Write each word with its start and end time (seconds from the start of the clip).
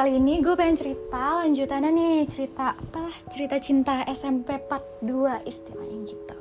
kali 0.00 0.16
ini 0.16 0.40
gue 0.40 0.56
pengen 0.56 0.80
cerita 0.80 1.44
lanjutannya 1.44 1.92
nih 1.92 2.24
cerita 2.24 2.72
apa? 2.72 3.12
Cerita 3.28 3.60
cinta 3.60 4.00
SMP 4.08 4.56
part 4.56 4.80
2 5.04 5.44
istilahnya 5.44 6.08
gitu. 6.08 6.40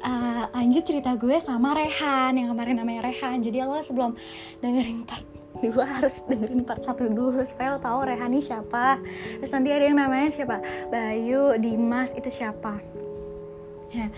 Uh, 0.00 0.48
lanjut 0.56 0.80
cerita 0.80 1.20
gue 1.20 1.36
sama 1.36 1.76
Rehan 1.76 2.40
yang 2.40 2.48
kemarin 2.48 2.80
namanya 2.80 3.12
Rehan. 3.12 3.44
Jadi 3.44 3.60
lo 3.60 3.76
sebelum 3.84 4.16
dengerin 4.64 5.04
part 5.04 5.20
2 5.60 5.68
harus 5.84 6.24
dengerin 6.32 6.64
part 6.64 6.80
1 6.80 7.12
dulu 7.12 7.44
supaya 7.44 7.76
lo 7.76 7.78
tahu 7.84 8.08
Rehan 8.08 8.32
ini 8.32 8.40
siapa. 8.40 8.96
Terus 9.36 9.52
nanti 9.52 9.76
ada 9.76 9.84
yang 9.84 10.00
namanya 10.00 10.32
siapa? 10.32 10.64
Bayu 10.88 11.60
Dimas 11.60 12.08
itu 12.16 12.32
siapa? 12.32 12.80
Ya 13.92 14.08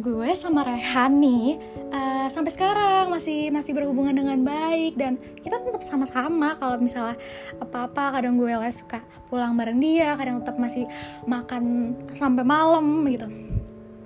gue 0.00 0.30
sama 0.32 0.64
Rehan 0.64 1.20
nih 1.20 1.60
uh, 1.92 2.11
sampai 2.32 2.48
sekarang 2.48 3.12
masih 3.12 3.52
masih 3.52 3.76
berhubungan 3.76 4.16
dengan 4.16 4.40
baik 4.40 4.96
dan 4.96 5.20
kita 5.44 5.60
tetap 5.60 5.84
sama-sama 5.84 6.56
kalau 6.56 6.80
misalnya 6.80 7.20
apa-apa 7.60 8.18
kadang 8.18 8.40
gue 8.40 8.48
les 8.48 8.72
suka 8.72 9.04
pulang 9.28 9.52
bareng 9.52 9.76
dia 9.76 10.16
kadang 10.16 10.40
tetap 10.40 10.56
masih 10.56 10.88
makan 11.28 11.92
sampai 12.16 12.40
malam 12.40 13.04
gitu. 13.04 13.28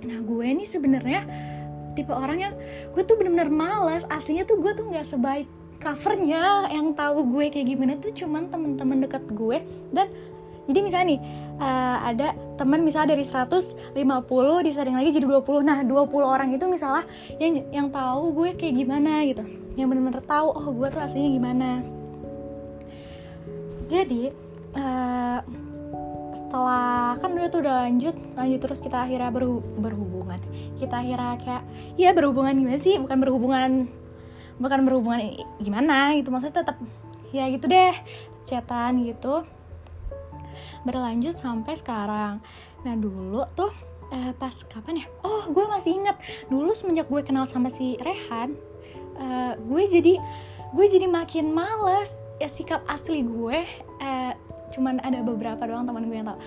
Nah 0.03 0.19
gue 0.27 0.47
nih 0.59 0.67
sebenarnya 0.67 1.23
tipe 1.95 2.11
orang 2.11 2.51
yang 2.51 2.53
gue 2.91 3.01
tuh 3.07 3.15
bener-bener 3.15 3.49
malas 3.49 4.03
aslinya 4.11 4.43
tuh 4.43 4.59
gue 4.59 4.75
tuh 4.75 4.85
nggak 4.91 5.07
sebaik 5.07 5.47
covernya 5.81 6.67
yang 6.73 6.93
tahu 6.93 7.25
gue 7.31 7.49
kayak 7.49 7.67
gimana 7.73 7.95
tuh 7.97 8.11
cuman 8.11 8.51
temen-temen 8.51 9.07
dekat 9.07 9.23
gue 9.31 9.63
dan 9.95 10.11
jadi 10.67 10.79
misalnya 10.83 11.07
nih 11.15 11.21
uh, 11.63 11.97
ada 12.11 12.27
teman 12.59 12.83
misalnya 12.83 13.15
dari 13.15 13.23
150 13.23 13.95
disaring 14.67 14.99
lagi 14.99 15.15
jadi 15.15 15.23
20 15.23 15.63
nah 15.63 15.79
20 15.79 16.11
orang 16.19 16.51
itu 16.51 16.67
misalnya 16.67 17.07
yang 17.39 17.63
yang 17.71 17.87
tahu 17.87 18.35
gue 18.35 18.49
kayak 18.59 18.75
gimana 18.75 19.23
gitu. 19.23 19.47
Yang 19.79 19.87
bener-bener 19.95 20.23
tahu 20.27 20.47
oh 20.51 20.67
gue 20.75 20.87
tuh 20.91 21.01
aslinya 21.01 21.31
gimana. 21.31 21.69
Jadi 23.87 24.35
uh, 24.75 25.39
setelah 26.35 27.15
kan 27.17 27.31
udah 27.31 27.49
tuh 27.49 27.59
udah 27.63 27.75
lanjut 27.87 28.15
lanjut 28.35 28.59
terus 28.59 28.79
kita 28.83 29.07
akhirnya 29.07 29.31
berhu 29.31 29.63
berhubungan. 29.79 30.43
Kita 30.83 30.99
akhirnya 30.99 31.39
kayak 31.39 31.63
ya 31.95 32.11
berhubungan 32.11 32.59
gimana 32.59 32.75
sih? 32.75 32.99
Bukan 32.99 33.17
berhubungan 33.23 33.87
bukan 34.59 34.79
berhubungan 34.83 35.31
gimana 35.63 36.11
gitu. 36.19 36.27
Maksudnya 36.27 36.59
tetap 36.59 36.75
ya 37.31 37.47
gitu 37.47 37.71
deh 37.71 37.95
chatan 38.47 39.03
gitu 39.03 39.43
berlanjut 40.87 41.35
sampai 41.35 41.75
sekarang. 41.75 42.39
Nah 42.87 42.95
dulu 42.95 43.43
tuh 43.51 43.69
uh, 44.15 44.31
pas 44.39 44.55
kapan 44.71 45.03
ya? 45.03 45.05
Oh 45.27 45.51
gue 45.51 45.65
masih 45.67 45.99
inget 45.99 46.15
dulu 46.47 46.71
semenjak 46.71 47.11
gue 47.11 47.21
kenal 47.27 47.43
sama 47.43 47.67
si 47.67 47.99
Rehan 47.99 48.55
uh, 49.19 49.53
gue 49.59 49.83
jadi 49.91 50.15
gue 50.71 50.85
jadi 50.87 51.07
makin 51.11 51.51
males. 51.51 52.15
Ya 52.37 52.45
sikap 52.45 52.85
asli 52.85 53.25
gue 53.25 53.65
uh, 53.97 54.33
cuman 54.71 54.99
ada 55.01 55.23
beberapa 55.23 55.63
doang 55.65 55.87
teman 55.87 56.05
gue 56.05 56.17
yang 56.21 56.27
tau 56.27 56.39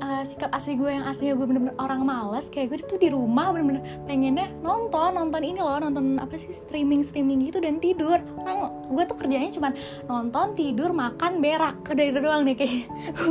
uh, 0.00 0.22
sikap 0.24 0.50
asli 0.52 0.76
gue 0.76 0.90
yang 0.90 1.04
aslinya 1.04 1.34
gue 1.36 1.46
bener-bener 1.48 1.76
orang 1.80 2.02
males 2.04 2.48
kayak 2.52 2.72
gue 2.72 2.78
tuh 2.84 3.00
di 3.00 3.08
rumah 3.12 3.52
bener-bener 3.52 3.82
pengennya 4.04 4.48
nonton 4.60 5.16
nonton 5.16 5.42
ini 5.44 5.60
loh 5.60 5.78
nonton 5.80 6.20
apa 6.20 6.36
sih 6.36 6.52
streaming 6.52 7.00
streaming 7.04 7.48
gitu 7.48 7.60
dan 7.60 7.80
tidur. 7.80 8.20
Orang 8.40 8.88
gue 8.92 9.04
tuh 9.04 9.16
kerjanya 9.16 9.50
cuman 9.52 9.72
nonton 10.06 10.46
tidur 10.56 10.90
makan 10.92 11.40
berak 11.40 11.80
dari 11.92 12.10
itu 12.12 12.20
doang 12.20 12.42
nih 12.46 12.56
kayak. 12.56 12.84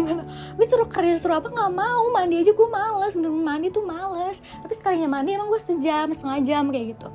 Gue 0.57 0.65
suruh 0.67 0.87
kerja 0.87 1.15
suruh 1.19 1.39
apa 1.39 1.47
nggak 1.51 1.71
mau 1.71 2.03
mandi 2.11 2.43
aja 2.43 2.51
gue 2.51 2.67
males 2.69 3.13
bener, 3.15 3.31
-bener 3.31 3.45
mandi 3.45 3.67
tuh 3.71 3.83
males. 3.83 4.43
Tapi 4.59 4.73
sekalinya 4.75 5.09
mandi 5.09 5.35
emang 5.35 5.47
gue 5.49 5.61
sejam 5.61 6.11
setengah 6.11 6.39
jam 6.43 6.63
kayak 6.69 6.95
gitu. 6.95 7.07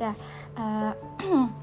Ya 0.00 0.12
uh, 0.56 0.92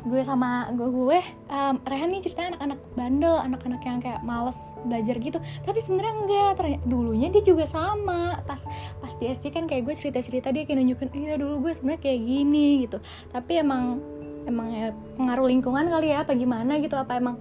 gue 0.00 0.22
sama 0.24 0.72
gue 0.72 0.88
gue 0.88 1.20
um, 1.52 1.76
Rehan 1.84 2.08
nih 2.12 2.24
ceritanya 2.24 2.56
anak-anak 2.56 2.80
bandel 2.96 3.36
anak-anak 3.36 3.82
yang 3.84 3.98
kayak 4.00 4.20
males 4.24 4.72
belajar 4.84 5.16
gitu. 5.20 5.38
Tapi 5.64 5.78
sebenarnya 5.80 6.14
enggak 6.24 6.50
dulunya 6.88 7.28
dia 7.28 7.42
juga 7.44 7.68
sama. 7.68 8.40
Pas 8.48 8.64
pas 9.00 9.12
di 9.16 9.28
SD 9.28 9.52
kan 9.52 9.68
kayak 9.68 9.84
gue 9.84 9.94
cerita-cerita 9.96 10.50
dia 10.50 10.64
kayak 10.64 10.80
nunjukin 10.80 11.08
iya 11.16 11.36
dulu 11.36 11.68
gue 11.68 11.72
sebenarnya 11.76 12.00
kayak 12.00 12.20
gini 12.24 12.88
gitu. 12.88 12.98
Tapi 13.28 13.52
emang 13.60 14.00
emang 14.48 14.68
ya 14.72 14.88
pengaruh 15.20 15.46
lingkungan 15.52 15.84
kali 15.92 16.16
ya 16.16 16.24
apa 16.24 16.32
gimana 16.32 16.80
gitu 16.80 16.96
apa 16.96 17.20
emang 17.20 17.36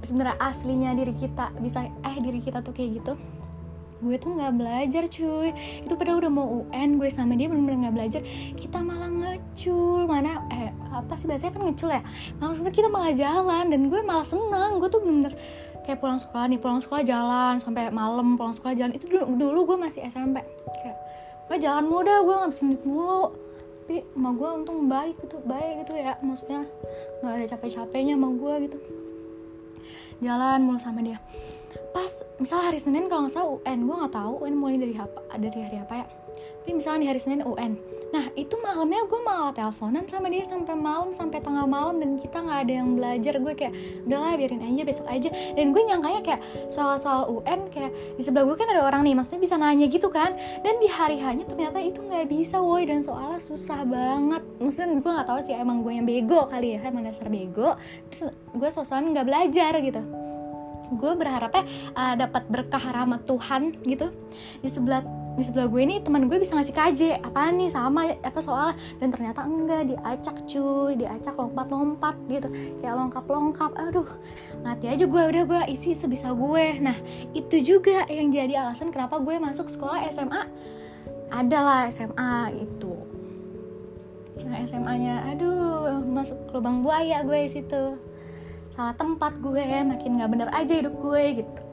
sebenarnya 0.00 0.40
aslinya 0.40 0.96
diri 0.96 1.12
kita 1.12 1.52
bisa 1.60 1.84
eh 1.84 2.16
diri 2.24 2.40
kita 2.40 2.64
tuh 2.64 2.72
kayak 2.72 3.04
gitu 3.04 3.12
gue 4.00 4.16
tuh 4.16 4.32
nggak 4.32 4.52
belajar 4.56 5.04
cuy. 5.06 5.52
Itu 5.84 5.94
padahal 5.94 6.24
udah 6.24 6.32
mau 6.32 6.46
UN 6.64 6.96
gue 6.96 7.08
sama 7.12 7.36
dia 7.36 7.46
bener-bener 7.52 7.88
nggak 7.88 7.96
belajar. 7.96 8.20
Kita 8.56 8.80
malah 8.80 9.12
ngecul. 9.12 10.08
Mana 10.08 10.44
eh 10.48 10.72
apa 10.90 11.12
sih 11.14 11.28
biasanya 11.28 11.52
kan 11.52 11.62
ngecul 11.68 11.90
ya? 11.92 12.02
Maksudnya 12.40 12.72
kita 12.72 12.88
malah 12.88 13.12
jalan 13.12 13.64
dan 13.68 13.80
gue 13.92 14.00
malah 14.00 14.26
seneng. 14.26 14.80
Gue 14.80 14.88
tuh 14.88 15.00
bener-bener 15.04 15.36
kayak 15.84 15.98
pulang 16.00 16.20
sekolah 16.20 16.44
nih 16.48 16.60
pulang 16.60 16.80
sekolah 16.80 17.02
jalan 17.02 17.54
sampai 17.60 17.88
malam 17.92 18.40
pulang 18.40 18.56
sekolah 18.56 18.74
jalan. 18.76 18.92
Itu 18.96 19.06
dulu, 19.08 19.24
dulu 19.36 19.60
gue 19.74 19.78
masih 19.84 20.00
SMP 20.08 20.40
kayak 20.80 20.96
gue 21.50 21.56
jalan 21.60 21.84
mulu 21.84 22.02
dah 22.08 22.18
gue 22.24 22.34
nggak 22.40 22.50
bisa 22.56 22.62
mulu. 22.64 23.36
Tapi 23.90 24.06
sama 24.14 24.30
gue 24.38 24.48
untung 24.54 24.78
baik 24.86 25.14
gitu 25.20 25.36
baik 25.44 25.84
gitu 25.84 25.92
ya. 25.98 26.16
Maksudnya 26.24 26.64
nggak 27.20 27.32
ada 27.36 27.46
capek-capeknya 27.52 28.14
sama 28.16 28.28
gue 28.32 28.54
gitu 28.64 28.78
jalan 30.20 30.60
mulu 30.64 30.78
sama 30.78 31.00
dia. 31.04 31.18
Pas 31.90 32.10
misalnya 32.38 32.70
hari 32.70 32.80
Senin 32.82 33.10
kalau 33.10 33.26
nggak 33.26 33.34
salah 33.34 33.50
UN 33.58 33.78
gue 33.86 33.96
nggak 33.96 34.14
tahu 34.14 34.32
UN 34.46 34.54
mulai 34.58 34.76
dari 34.78 34.94
apa 34.94 35.20
dari 35.38 35.58
hari 35.58 35.76
apa 35.82 35.94
ya. 36.04 36.06
Tapi 36.60 36.70
misalnya 36.76 37.00
di 37.02 37.08
hari 37.08 37.20
Senin 37.20 37.40
UN 37.42 37.72
nah 38.10 38.26
itu 38.34 38.58
malamnya 38.58 39.06
gue 39.06 39.20
malah 39.22 39.54
teleponan 39.54 40.02
sama 40.10 40.26
dia 40.26 40.42
sampai 40.42 40.74
malam 40.74 41.14
sampai 41.14 41.38
tengah 41.38 41.66
malam 41.66 42.02
dan 42.02 42.18
kita 42.18 42.42
nggak 42.42 42.58
ada 42.66 42.72
yang 42.72 42.88
belajar. 42.98 43.34
Gue 43.38 43.54
kayak 43.54 43.74
udahlah 44.06 44.34
biarin 44.34 44.62
aja 44.66 44.82
besok 44.82 45.06
aja. 45.06 45.28
Dan 45.54 45.70
gue 45.70 45.82
nyangkanya 45.86 46.20
kayak 46.22 46.40
soal-soal 46.66 47.30
UN 47.30 47.70
kayak 47.70 47.94
di 48.18 48.22
sebelah 48.22 48.46
gue 48.46 48.56
kan 48.58 48.68
ada 48.70 48.82
orang 48.82 49.06
nih 49.06 49.14
maksudnya 49.14 49.42
bisa 49.42 49.56
nanya 49.56 49.86
gitu 49.86 50.10
kan? 50.10 50.34
Dan 50.66 50.82
di 50.82 50.88
hari 50.90 51.22
hanya 51.22 51.46
ternyata 51.46 51.78
itu 51.78 52.02
nggak 52.02 52.26
bisa 52.26 52.58
woi 52.58 52.86
dan 52.86 53.06
soalnya 53.06 53.38
susah 53.38 53.86
banget. 53.86 54.42
Maksudnya 54.58 54.98
gue 54.98 55.12
nggak 55.14 55.28
tahu 55.28 55.40
sih 55.46 55.54
emang 55.54 55.86
gue 55.86 55.92
yang 55.94 56.06
bego 56.06 56.50
kali 56.50 56.74
ya 56.74 56.80
emang 56.82 57.06
dasar 57.06 57.30
bego. 57.30 57.78
Terus 58.10 58.34
gue 58.34 58.70
sosokan 58.70 59.14
nggak 59.14 59.26
belajar 59.26 59.72
gitu. 59.78 60.02
Gue 60.90 61.14
berharapnya 61.14 61.62
uh, 61.94 62.14
dapat 62.18 62.50
berkah 62.50 62.82
rahmat 62.82 63.22
Tuhan 63.22 63.78
gitu. 63.86 64.10
Di 64.58 64.66
sebelah 64.66 65.19
di 65.38 65.42
sebelah 65.46 65.70
gue 65.70 65.80
ini 65.86 66.02
teman 66.02 66.26
gue 66.26 66.42
bisa 66.42 66.58
ngasih 66.58 66.74
KJ 66.74 67.00
apa 67.22 67.54
nih? 67.54 67.70
Sama 67.70 68.12
apa 68.18 68.40
soal 68.42 68.74
dan 68.98 69.14
ternyata 69.14 69.46
enggak 69.46 69.94
diacak 69.94 70.36
cuy 70.44 70.98
diacak 70.98 71.34
lompat-lompat 71.38 72.18
gitu. 72.26 72.48
Kayak 72.82 72.94
lengkap-lengkap 72.98 73.72
aduh 73.78 74.10
mati 74.66 74.90
aja 74.90 75.04
gue. 75.06 75.22
Udah 75.22 75.42
gue 75.46 75.60
isi 75.70 75.94
sebisa 75.94 76.34
gue. 76.34 76.66
Nah 76.82 76.96
itu 77.32 77.56
juga 77.62 78.04
yang 78.10 78.34
jadi 78.34 78.66
alasan 78.66 78.90
kenapa 78.90 79.22
gue 79.22 79.38
masuk 79.38 79.70
sekolah 79.70 80.02
SMA 80.10 80.42
adalah 81.30 81.86
SMA 81.94 82.66
itu. 82.66 82.92
Yang 84.42 84.74
SMA-nya 84.74 85.30
aduh 85.30 86.02
masuk 86.02 86.38
lubang 86.50 86.82
buaya 86.82 87.22
gue 87.22 87.46
situ. 87.46 87.94
Salah 88.74 88.98
tempat 88.98 89.38
gue 89.38 89.62
makin 89.62 90.18
nggak 90.18 90.30
bener 90.30 90.48
aja 90.50 90.74
hidup 90.74 90.94
gue 90.98 91.44
gitu 91.44 91.69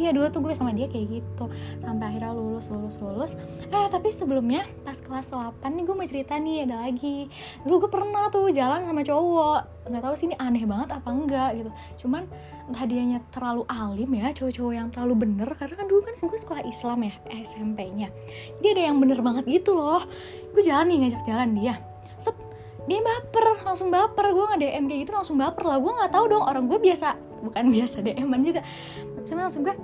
iya 0.00 0.10
dulu 0.16 0.26
tuh 0.32 0.40
gue 0.40 0.54
sama 0.56 0.72
dia 0.72 0.88
kayak 0.88 1.20
gitu. 1.20 1.44
Sampai 1.76 2.16
akhirnya 2.16 2.32
lulus 2.32 2.72
lulus 2.72 2.96
lulus. 2.98 3.32
Eh 3.68 3.86
tapi 3.92 4.08
sebelumnya 4.08 4.64
pas 4.80 4.96
kelas 4.96 5.28
8 5.28 5.60
nih 5.60 5.84
gue 5.84 5.94
mau 5.94 6.06
cerita 6.08 6.40
nih 6.40 6.64
ada 6.64 6.88
lagi. 6.88 7.28
Dulu 7.62 7.86
gue 7.86 7.90
pernah 7.92 8.32
tuh 8.32 8.48
jalan 8.48 8.88
sama 8.88 9.04
cowok. 9.04 9.60
Nggak 9.92 10.02
tahu 10.08 10.14
sih 10.16 10.26
ini 10.32 10.36
aneh 10.40 10.64
banget 10.64 10.88
apa 10.96 11.08
enggak 11.12 11.50
gitu. 11.60 11.70
Cuman 12.06 12.24
entah 12.70 12.86
dianya 12.88 13.18
terlalu 13.28 13.62
alim 13.68 14.10
ya 14.16 14.32
cowok-cowok 14.32 14.72
yang 14.72 14.88
terlalu 14.88 15.14
bener. 15.28 15.48
Karena 15.54 15.74
kan 15.76 15.86
dulu 15.86 16.00
kan 16.08 16.14
gue 16.16 16.38
sekolah 16.40 16.62
Islam 16.64 16.98
ya 17.04 17.14
SMP-nya 17.44 18.08
jadi 18.60 18.68
ada 18.76 18.82
yang 18.92 18.96
bener 19.00 19.18
banget 19.24 19.44
gitu 19.48 19.76
loh. 19.76 20.02
Gue 20.52 20.62
jalan 20.62 20.88
nih 20.88 20.96
ngajak 21.06 21.22
jalan 21.26 21.48
dia. 21.56 21.74
Set 22.20 22.36
dia 22.88 23.00
baper 23.00 23.62
langsung 23.64 23.88
baper. 23.92 24.32
Gue 24.32 24.44
nggak 24.50 24.60
DM 24.60 24.84
kayak 24.88 25.00
gitu 25.06 25.12
langsung 25.16 25.36
baper 25.40 25.64
lah. 25.64 25.78
Gue 25.80 25.92
nggak 25.96 26.12
tahu 26.12 26.24
dong 26.28 26.44
orang 26.44 26.64
gue 26.68 26.78
biasa 26.80 27.16
bukan 27.40 27.64
biasa 27.72 27.96
DM-an 28.04 28.40
juga. 28.44 28.60
Cuma 29.24 29.48
langsung 29.48 29.64
gue 29.64 29.74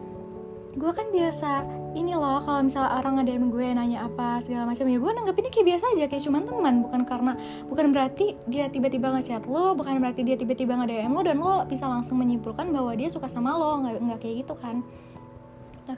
gue 0.77 0.93
kan 0.93 1.09
biasa 1.09 1.65
ini 1.97 2.13
loh 2.13 2.37
kalau 2.45 2.61
misalnya 2.61 3.01
orang 3.01 3.17
nge 3.17 3.25
DM 3.33 3.45
gue 3.49 3.67
nanya 3.73 4.05
apa 4.05 4.45
segala 4.45 4.69
macam 4.69 4.85
ya 4.85 5.01
gue 5.01 5.13
nanggepinnya 5.17 5.49
kayak 5.49 5.67
biasa 5.73 5.85
aja 5.97 6.05
kayak 6.05 6.23
cuman 6.29 6.43
teman 6.45 6.75
bukan 6.85 7.03
karena 7.09 7.33
bukan 7.65 7.87
berarti 7.97 8.37
dia 8.45 8.69
tiba-tiba 8.69 9.09
ngechat 9.17 9.49
lo 9.49 9.73
bukan 9.73 9.97
berarti 10.05 10.21
dia 10.21 10.37
tiba-tiba 10.37 10.77
nge 10.77 10.87
DM 10.93 11.13
lo 11.17 11.21
dan 11.25 11.41
lo 11.41 11.65
bisa 11.65 11.89
langsung 11.89 12.21
menyimpulkan 12.21 12.69
bahwa 12.77 12.93
dia 12.93 13.09
suka 13.09 13.25
sama 13.25 13.57
lo 13.57 13.81
nggak 13.81 14.05
nggak 14.05 14.19
kayak 14.21 14.37
gitu 14.45 14.55
kan. 14.61 14.85
Nah, 15.89 15.97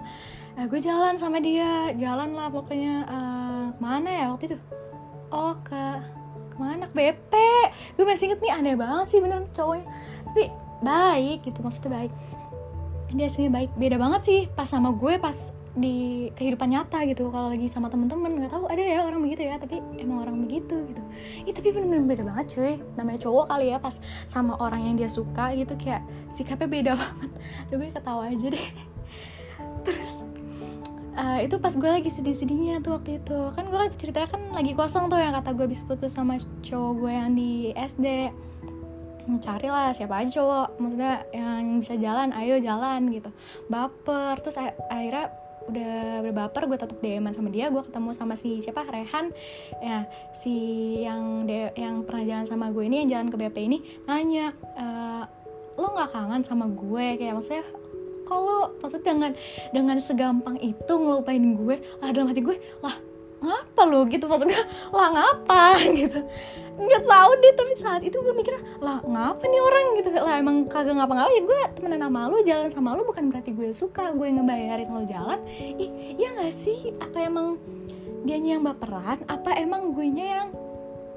nah 0.54 0.64
gue 0.70 0.78
jalan 0.78 1.14
sama 1.19 1.42
dia 1.42 1.90
jalan 1.98 2.38
lah 2.38 2.46
pokoknya 2.46 2.94
uh, 3.10 3.64
mana 3.82 4.10
ya 4.14 4.26
waktu 4.30 4.54
itu? 4.54 4.58
Oh 5.34 5.58
ke 5.66 5.84
ke 6.54 6.56
mana? 6.62 6.86
Ke 6.86 6.94
BP 6.94 7.32
gue 7.98 8.04
masih 8.06 8.30
inget 8.30 8.40
nih 8.46 8.52
aneh 8.54 8.75
banget 8.78 9.10
sih 9.10 9.19
bener 9.19 9.42
cowoknya. 9.50 9.90
Tapi 10.22 10.54
baik 10.86 11.50
gitu 11.50 11.66
maksudnya 11.66 12.06
baik 12.06 12.12
dia 13.12 13.26
aslinya 13.28 13.52
baik. 13.52 13.70
Beda 13.76 13.96
banget 13.96 14.20
sih 14.25 14.40
pas 14.52 14.69
sama 14.69 14.93
gue 14.93 15.16
pas 15.16 15.52
di 15.78 16.28
kehidupan 16.34 16.69
nyata 16.75 17.06
gitu. 17.06 17.31
Kalau 17.31 17.49
lagi 17.49 17.70
sama 17.70 17.87
temen-temen 17.88 18.34
nggak 18.43 18.52
tahu 18.52 18.64
ada 18.66 18.82
ya 18.82 19.06
orang 19.06 19.22
begitu 19.22 19.46
ya 19.46 19.56
tapi 19.56 19.78
emang 19.96 20.26
orang 20.26 20.37
begitu 20.44 20.76
gitu. 20.90 21.02
Ih, 21.46 21.55
tapi 21.55 21.69
bener-bener 21.70 22.05
beda 22.05 22.22
banget 22.26 22.46
cuy. 22.58 22.75
Namanya 22.99 23.19
cowok 23.25 23.46
kali 23.49 23.66
ya 23.72 23.78
pas 23.78 23.94
sama 24.26 24.58
orang 24.58 24.90
yang 24.90 24.94
dia 24.99 25.08
suka 25.08 25.55
gitu 25.55 25.78
kayak 25.78 26.02
sikapnya 26.28 26.69
beda 26.69 26.93
banget. 27.00 27.31
Aduh 27.70 27.76
gue 27.78 27.90
ketawa 27.94 28.22
aja 28.28 28.46
deh. 28.50 28.69
Terus 29.87 30.12
uh, 31.14 31.38
itu 31.40 31.56
pas 31.62 31.72
gue 31.72 31.90
lagi 31.90 32.11
sedih-sedihnya 32.11 32.82
tuh 32.82 32.99
waktu 32.99 33.22
itu. 33.22 33.38
Kan 33.54 33.64
gue 33.70 33.82
ceritanya 33.96 34.28
kan 34.34 34.43
lagi 34.52 34.72
kosong 34.75 35.06
tuh 35.06 35.16
yang 35.16 35.32
kata 35.38 35.54
gue 35.54 35.64
habis 35.70 35.82
putus 35.87 36.12
sama 36.19 36.37
cowok 36.66 36.93
gue 36.99 37.12
yang 37.12 37.31
di 37.32 37.70
SD 37.72 38.34
cari 39.36 39.69
lah 39.69 39.92
siapa 39.92 40.25
aja 40.25 40.40
cowok. 40.40 40.80
Maksudnya 40.80 41.14
yang 41.36 41.84
bisa 41.84 41.94
jalan 42.00 42.32
ayo 42.32 42.56
jalan 42.56 43.12
gitu. 43.12 43.28
Baper 43.69 44.40
terus 44.40 44.56
akhirnya 44.88 45.28
udah 45.69 46.25
berbaper 46.25 46.64
gue 46.64 46.78
tetap 46.80 46.98
dm 47.04 47.28
sama 47.36 47.52
dia. 47.52 47.69
Gue 47.69 47.84
ketemu 47.84 48.10
sama 48.16 48.34
si 48.40 48.64
siapa? 48.64 48.88
Rehan. 48.88 49.28
Ya 49.84 50.08
si 50.32 50.56
yang 51.04 51.44
de 51.44 51.76
yang 51.76 52.08
pernah 52.08 52.25
jalan 52.25 52.46
sama 52.48 52.72
gue 52.72 52.88
ini 52.88 53.04
yang 53.04 53.20
jalan 53.20 53.28
ke 53.28 53.36
BP 53.36 53.56
ini 53.69 53.78
nanya 54.08 54.56
e, 54.56 54.86
lo 55.76 55.92
nggak 55.92 56.10
kangen 56.16 56.42
sama 56.48 56.64
gue? 56.72 57.20
Kayak 57.20 57.36
maksudnya 57.36 57.64
kalau 58.25 58.76
maksudnya 58.80 59.04
dengan 59.12 59.32
dengan 59.72 59.96
segampang 60.00 60.56
itu 60.60 60.92
ngelupain 60.92 61.44
gue 61.56 61.76
lah 62.00 62.08
dalam 62.12 62.28
hati 62.28 62.44
gue 62.44 62.56
lah 62.84 62.96
ngapa 63.38 63.82
lo 63.87 64.00
gitu? 64.11 64.25
Maksudnya 64.26 64.62
lah 64.90 65.08
ngapa? 65.14 65.62
Gitu. 65.99 66.20
Nggak 66.79 67.11
tahu 67.11 67.31
deh 67.43 67.52
tapi 67.58 67.73
saat 67.75 68.02
itu 68.06 68.14
gue 68.23 68.35
mikir 68.35 68.55
lah 68.79 69.02
ngapa 69.02 69.43
nih 69.43 69.61
orang? 69.62 69.85
Gitu. 69.99 70.08
Lah 70.14 70.35
emang 70.38 70.56
kagak 70.70 70.94
ngapa-ngapa 70.94 71.31
ya 71.35 71.43
gue 71.43 71.58
temenan 71.75 72.06
sama 72.06 72.20
lo 72.31 72.38
jalan 72.46 72.69
sama 72.70 72.88
lo 72.94 73.02
bukan 73.06 73.31
berarti 73.31 73.50
gue 73.55 73.75
suka 73.75 74.14
gue 74.14 74.26
ngebayarin 74.31 74.90
lo 74.90 75.02
jalan. 75.06 75.38
Ih 75.58 76.19
ya 76.19 76.35
nggak 76.38 76.55
sih? 76.55 76.94
Apa 77.02 77.26
emang 77.26 77.58
dianya 78.23 78.58
yang 78.58 78.64
baperan? 78.67 79.23
Apa 79.26 79.58
emang 79.58 79.94
gue 79.94 80.06
nya 80.06 80.26
yang 80.43 80.49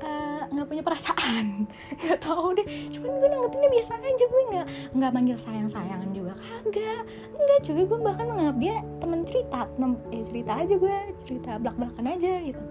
eh, 0.02 0.42
nggak 0.50 0.66
uh, 0.66 0.70
punya 0.70 0.84
perasaan? 0.86 1.46
Nggak 2.02 2.20
tahu 2.26 2.58
deh. 2.58 2.66
Cuman 2.98 3.12
gue 3.22 3.30
nanggepinnya 3.30 3.70
biasa 3.70 3.92
aja 4.02 4.26
gue 4.26 4.44
nggak 4.50 4.68
nggak 4.98 5.12
manggil 5.14 5.38
sayang 5.38 5.70
sayangan 5.70 6.10
juga. 6.10 6.34
Kagak. 6.66 7.02
Nggak 7.38 7.60
cuy. 7.70 7.84
Gue 7.86 8.00
bahkan 8.02 8.26
menganggap 8.26 8.58
dia 8.58 8.76
cerita 9.31 9.60
ya 10.12 10.22
cerita 10.22 10.51
aja 10.60 10.75
gue 10.75 10.95
cerita 11.24 11.51
belak 11.57 11.75
belakan 11.80 12.06
aja 12.12 12.31
gitu. 12.44 12.63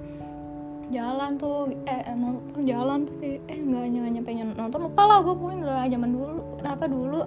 Jalan 0.90 1.38
tuh 1.38 1.70
eh, 1.86 2.02
eh 2.02 2.16
nonton 2.18 2.62
jalan 2.66 2.98
tuh 3.06 3.16
eh 3.22 3.58
nggak 3.58 3.84
nggak 3.88 4.12
nyampe 4.20 4.30
nonton 4.58 4.80
lupa 4.90 5.02
lah 5.06 5.18
gue 5.24 5.34
pokoknya 5.34 5.60
udah 5.64 5.86
zaman 5.88 6.10
dulu 6.12 6.42
apa 6.66 6.84
dulu. 6.86 7.22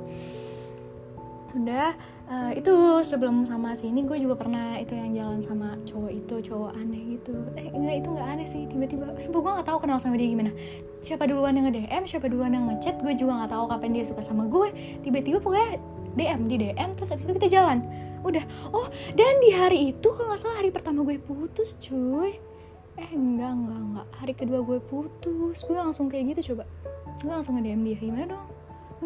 Udah 1.53 1.93
uh, 2.33 2.51
itu 2.57 2.73
sebelum 3.05 3.45
sama 3.45 3.77
sini 3.77 4.01
gue 4.09 4.17
juga 4.17 4.33
pernah 4.33 4.73
itu 4.81 4.97
yang 4.97 5.13
jalan 5.13 5.39
sama 5.39 5.77
cowok 5.85 6.11
itu 6.11 6.35
cowok 6.49 6.71
aneh 6.75 7.17
gitu. 7.17 7.35
Eh 7.55 7.69
enggak 7.71 7.95
itu 8.03 8.07
nggak 8.09 8.27
aneh 8.35 8.47
sih 8.49 8.61
tiba-tiba 8.67 9.05
sumpah 9.21 9.39
gue 9.39 9.51
nggak 9.61 9.67
tahu 9.69 9.77
kenal 9.85 9.97
sama 10.01 10.17
dia 10.17 10.27
gimana. 10.27 10.51
Siapa 11.05 11.23
duluan 11.29 11.55
yang 11.55 11.69
nge 11.69 11.83
DM 11.83 12.03
siapa 12.09 12.25
duluan 12.27 12.51
yang 12.51 12.65
ngechat 12.67 12.99
gue 12.99 13.13
juga 13.15 13.43
nggak 13.43 13.51
tahu 13.53 13.65
kapan 13.69 13.89
dia 13.95 14.03
suka 14.03 14.21
sama 14.21 14.43
gue. 14.49 14.69
Tiba-tiba 15.05 15.39
pokoknya 15.39 15.79
DM 16.13 16.41
di 16.51 16.55
DM 16.67 16.89
terus 16.93 17.09
abis 17.15 17.25
itu 17.25 17.33
kita 17.37 17.47
jalan 17.49 17.81
udah. 18.23 18.43
Oh 18.71 18.87
dan 19.13 19.43
di 19.43 19.51
hari 19.51 19.91
itu 19.91 20.07
kalau 20.15 20.31
nggak 20.31 20.41
salah 20.41 20.57
hari 20.57 20.71
pertama 20.71 21.03
gue 21.03 21.19
putus 21.19 21.75
cuy. 21.83 22.39
Eh 22.97 23.09
enggak 23.11 23.51
enggak 23.51 23.79
enggak. 23.79 24.07
Hari 24.21 24.33
kedua 24.37 24.59
gue 24.61 24.79
putus. 24.79 25.65
Gue 25.65 25.77
langsung 25.77 26.07
kayak 26.07 26.37
gitu 26.37 26.53
coba. 26.53 26.63
Gue 27.21 27.31
langsung 27.31 27.57
nge-DM 27.57 27.81
dia. 27.83 27.97
Gimana 27.97 28.25
dong? 28.37 28.45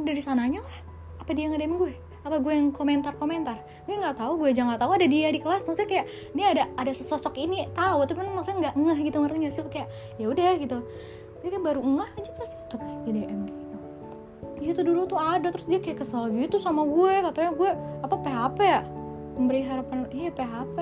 Dari 0.03 0.21
sananya 0.21 0.61
lah. 0.61 0.77
Apa 1.23 1.31
dia 1.31 1.47
nge-DM 1.47 1.73
gue? 1.79 1.93
Apa 2.27 2.43
gue 2.43 2.51
yang 2.51 2.75
komentar-komentar? 2.75 3.63
Gue 3.87 3.95
nggak 3.95 4.19
tahu 4.19 4.43
gue 4.43 4.51
aja 4.51 4.67
nggak 4.67 4.81
tahu. 4.83 4.91
Ada 4.91 5.07
dia 5.07 5.27
di 5.31 5.39
kelas. 5.39 5.63
Maksudnya 5.63 5.87
kayak 5.87 6.05
ini 6.35 6.43
ada 6.43 6.63
ada 6.75 6.91
sesosok 6.91 7.39
ini. 7.39 7.71
Tahu 7.71 7.97
tapi 8.03 8.19
maksudnya 8.27 8.57
nggak 8.67 8.75
ngeh 8.75 8.99
gitu. 9.07 9.17
Ngerti 9.23 9.37
gak 9.47 9.53
sih? 9.55 9.63
Kayak 9.71 9.87
ya 10.19 10.25
udah 10.27 10.51
gitu. 10.59 10.77
Gue 11.39 11.49
kan 11.49 11.61
baru 11.63 11.79
ngeh 11.79 12.09
aja 12.19 12.31
pas 12.35 12.49
itu 12.51 12.75
pas 12.75 12.93
di 13.07 13.11
DM 13.15 13.39
gitu. 13.47 13.75
Gitu 14.57 14.79
dulu 14.83 15.07
tuh 15.07 15.19
ada. 15.21 15.47
Terus 15.47 15.65
dia 15.71 15.79
kayak 15.79 16.03
kesel 16.03 16.27
gitu 16.35 16.59
sama 16.59 16.83
gue. 16.83 17.23
Katanya 17.31 17.51
gue 17.55 17.71
apa 18.03 18.15
PHP 18.19 18.59
ya 18.67 18.81
memberi 19.37 19.61
harapan 19.63 20.09
iya 20.11 20.29
PHP 20.33 20.77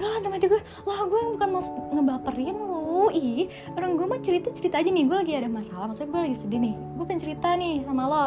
lah 0.00 0.12
dalam 0.18 0.32
hati 0.32 0.46
gue 0.48 0.62
lah 0.88 1.00
gue 1.06 1.20
bukan 1.36 1.48
mau 1.52 1.62
ngebaperin 1.92 2.56
lu. 2.56 3.12
Ih 3.12 3.46
orang 3.76 4.00
gue 4.00 4.06
mah 4.08 4.20
cerita 4.24 4.48
cerita 4.50 4.80
aja 4.80 4.88
nih 4.88 5.04
gue 5.04 5.16
lagi 5.16 5.32
ada 5.36 5.48
masalah 5.52 5.92
maksudnya 5.92 6.10
gue 6.10 6.20
lagi 6.32 6.36
sedih 6.36 6.60
nih. 6.60 6.74
Gue 6.96 7.04
pengen 7.04 7.20
cerita 7.20 7.48
nih 7.54 7.84
sama 7.84 8.02
lo 8.08 8.24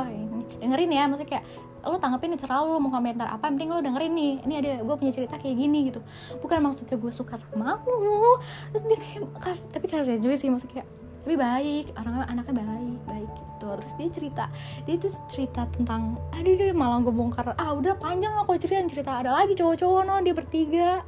dengerin 0.61 0.91
ya 0.93 1.03
maksudnya 1.09 1.29
kayak 1.37 1.45
lo 1.85 2.01
tanggepin 2.01 2.33
nih 2.33 2.39
cerah 2.41 2.65
lo 2.65 2.81
mau 2.81 2.89
komentar 2.89 3.29
apa 3.29 3.45
penting 3.49 3.69
lo 3.69 3.81
dengerin 3.81 4.13
nih. 4.13 4.33
Ini 4.45 4.53
ada 4.61 4.71
gue 4.85 4.95
punya 4.95 5.13
cerita 5.13 5.35
kayak 5.41 5.55
gini 5.57 5.89
gitu. 5.89 5.99
Bukan 6.39 6.57
maksudnya 6.61 6.97
gue 6.97 7.11
suka 7.11 7.35
sama 7.35 7.81
lo 7.85 8.39
terus 8.73 8.83
dia 8.85 8.97
kayak 9.01 9.21
kas 9.41 9.65
tapi 9.69 9.85
kasih 9.89 10.21
juga 10.21 10.35
sih 10.37 10.49
maksudnya 10.49 10.81
kayak 10.81 10.89
tapi 11.25 11.41
baik 11.41 11.97
orangnya 11.97 12.29
anaknya 12.29 12.61
baik 12.61 12.99
baik 13.09 13.29
gitu. 13.33 13.67
Terus 13.81 13.93
dia 13.97 14.09
cerita 14.13 14.45
dia 14.85 14.95
tuh 15.01 15.11
cerita 15.25 15.65
tentang 15.73 16.21
aduh 16.29 16.53
dia 16.53 16.69
malah 16.69 17.01
gue 17.01 17.09
bongkar 17.09 17.57
ah 17.57 17.73
udah 17.73 17.97
panjang 17.97 18.29
lah 18.29 18.45
kok 18.45 18.61
cerita 18.61 18.85
cerita 18.85 19.11
ada 19.25 19.33
lagi 19.33 19.57
cowok-cowok 19.57 20.01
no 20.05 20.21
dia 20.21 20.37
bertiga. 20.37 21.01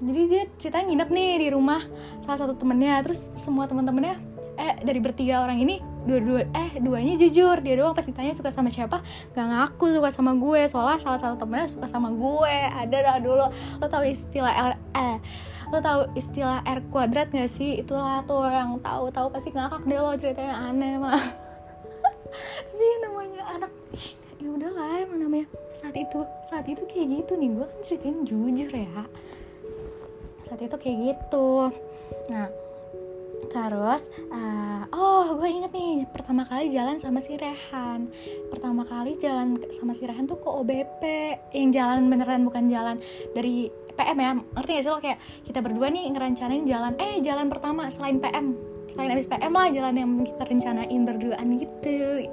Jadi 0.00 0.22
dia 0.32 0.42
ceritanya 0.56 0.84
nginep 0.88 1.08
nih 1.12 1.30
di 1.44 1.48
rumah 1.52 1.84
salah 2.24 2.40
satu 2.40 2.56
temennya. 2.56 3.04
Terus 3.04 3.36
semua 3.36 3.68
teman-temannya 3.68 4.16
eh 4.56 4.80
dari 4.80 4.96
bertiga 4.96 5.44
orang 5.44 5.60
ini 5.60 5.84
dua-dua 6.08 6.48
eh 6.56 6.80
duanya 6.80 7.20
jujur. 7.20 7.60
Dia 7.60 7.76
doang 7.76 7.92
pasti 7.92 8.16
tanya 8.16 8.32
suka 8.32 8.48
sama 8.48 8.72
siapa 8.72 9.04
gak 9.36 9.44
ngaku 9.44 10.00
suka 10.00 10.08
sama 10.08 10.32
gue. 10.40 10.64
Soalnya 10.72 11.04
salah 11.04 11.20
satu 11.20 11.36
temennya 11.36 11.68
suka 11.68 11.84
sama 11.84 12.08
gue. 12.16 12.56
Ada 12.80 12.98
lah 13.04 13.16
dulu. 13.20 13.44
Lo 13.76 13.86
tau 13.92 14.00
istilah 14.00 14.72
eh 14.96 15.20
lo 15.70 15.78
tau 15.78 16.00
istilah 16.18 16.66
R 16.66 16.82
kuadrat 16.90 17.30
gak 17.30 17.50
sih? 17.50 17.78
Itulah 17.78 18.26
tuh 18.26 18.42
yang 18.46 18.78
tahu 18.82 19.06
tahu 19.14 19.30
pasti 19.30 19.54
ngakak 19.54 19.86
deh 19.86 19.98
lo 20.02 20.12
ceritanya 20.18 20.54
aneh 20.66 20.98
mah. 20.98 21.14
Tapi 22.66 22.86
namanya 23.06 23.42
anak 23.58 23.72
ya 24.42 24.48
udahlah 24.50 25.06
emang 25.06 25.22
namanya. 25.22 25.46
Saat 25.70 25.94
itu 25.94 26.26
saat 26.50 26.66
itu 26.66 26.82
kayak 26.90 27.22
gitu 27.22 27.32
nih. 27.38 27.48
Gue 27.54 27.66
kan 27.70 27.78
ceritain 27.86 28.18
jujur 28.26 28.70
ya. 28.74 29.06
Saat 30.42 30.60
itu 30.66 30.74
kayak 30.74 30.98
gitu. 31.14 31.70
Nah 32.34 32.50
Terus, 33.50 34.06
uh, 34.30 34.86
oh 34.94 35.34
gue 35.34 35.50
inget 35.50 35.74
nih 35.74 36.06
pertama 36.06 36.46
kali 36.46 36.70
jalan 36.70 37.02
sama 37.02 37.18
si 37.18 37.34
Rehan. 37.34 38.06
Pertama 38.46 38.86
kali 38.86 39.18
jalan 39.18 39.58
sama 39.74 39.90
si 39.90 40.06
Rehan 40.06 40.30
tuh 40.30 40.38
ke 40.38 40.46
OBP, 40.46 41.02
yang 41.58 41.74
jalan 41.74 42.06
beneran 42.06 42.46
bukan 42.46 42.70
jalan 42.70 43.02
dari 43.34 43.66
PM 43.98 44.18
ya. 44.22 44.32
Ngerti 44.54 44.70
gak 44.70 44.84
sih 44.86 44.90
lo 44.94 45.02
kayak 45.02 45.18
kita 45.50 45.58
berdua 45.66 45.90
nih 45.90 46.06
ngerencanain 46.14 46.62
jalan, 46.62 46.94
eh 47.02 47.18
jalan 47.26 47.50
pertama 47.50 47.90
selain 47.90 48.22
PM, 48.22 48.54
selain 48.94 49.18
abis 49.18 49.26
PM 49.26 49.50
lah 49.50 49.68
jalan 49.74 49.94
yang 49.98 50.10
kita 50.22 50.42
rencanain 50.46 51.02
berduaan 51.02 51.48
gitu. 51.58 52.30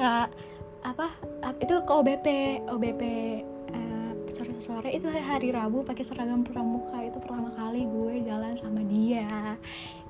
Uh, 0.00 0.24
apa, 0.80 1.12
itu 1.60 1.76
ke 1.84 1.92
OBP, 1.92 2.26
OBP 2.64 3.02
sore-sore 4.40 4.88
itu 4.96 5.04
hari 5.04 5.52
Rabu 5.52 5.84
pakai 5.84 6.00
seragam 6.00 6.40
pramuka. 6.40 6.96
Itu 7.04 7.20
pertama 7.20 7.52
kali 7.52 7.84
gue 7.84 8.24
jalan 8.24 8.56
sama 8.56 8.80
dia. 8.88 9.28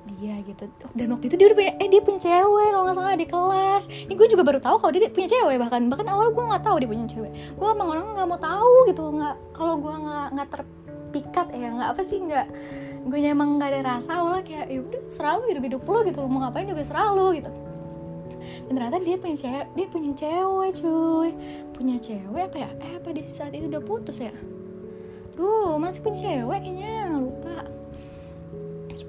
Dia 0.07 0.39
gitu. 0.47 0.71
Dan 0.95 1.11
waktu 1.11 1.27
itu 1.27 1.35
dia 1.35 1.51
udah 1.51 1.57
punya 1.59 1.73
eh 1.75 1.87
dia 1.91 2.01
punya 2.01 2.19
cewek 2.23 2.69
kalau 2.71 2.83
nggak 2.87 2.95
salah 2.95 3.19
di 3.19 3.27
kelas. 3.27 3.83
Ini 4.07 4.13
gue 4.15 4.27
juga 4.31 4.43
baru 4.47 4.59
tahu 4.63 4.75
kalau 4.79 4.91
dia 4.95 5.11
punya 5.11 5.27
cewek 5.27 5.55
bahkan. 5.59 5.83
Bahkan 5.91 6.07
awal 6.07 6.31
gue 6.31 6.43
nggak 6.47 6.63
tahu 6.63 6.75
dia 6.79 6.87
punya 6.87 7.05
cewek. 7.11 7.31
Gue 7.59 7.67
emang 7.67 7.87
orang 7.91 8.05
nggak 8.15 8.27
mau 8.31 8.39
tahu 8.39 8.75
gitu. 8.87 9.03
Nggak 9.11 9.35
kalau 9.51 9.73
gue 9.83 9.93
nggak 9.99 10.27
nggak 10.31 10.47
terpikat 10.47 11.47
ya 11.51 11.67
nggak 11.75 11.89
apa 11.91 12.01
sih 12.07 12.17
nggak 12.23 12.47
gue 13.03 13.17
emang 13.27 13.59
nggak 13.59 13.69
ada 13.75 13.81
rasa. 13.99 14.23
Awalnya 14.23 14.47
kayak 14.47 14.67
ya 14.71 14.79
udah 14.79 15.01
selalu 15.11 15.43
hidup 15.51 15.63
hidup 15.67 15.81
lo 15.83 15.99
gitu. 16.07 16.17
Lo 16.23 16.31
mau 16.31 16.39
ngapain 16.47 16.71
juga 16.71 16.87
selalu 16.87 17.43
gitu 17.43 17.51
dan 18.67 18.71
ternyata 18.77 18.97
dia 19.03 19.17
punya 19.17 19.37
cewek 19.37 19.67
dia 19.77 19.87
punya 19.87 20.11
cewek 20.17 20.71
cuy. 20.81 21.29
Punya 21.73 21.95
cewek 21.97 22.43
apa 22.51 22.57
ya? 22.57 22.69
Eh 22.81 22.91
apa 22.97 23.09
di 23.13 23.21
saat 23.25 23.51
itu 23.53 23.67
udah 23.67 23.83
putus 23.83 24.21
ya? 24.21 24.33
Duh 25.37 25.77
masih 25.81 26.01
punya 26.03 26.17
cewek 26.21 26.59
kayaknya. 26.61 26.95
Lupa. 27.17 27.67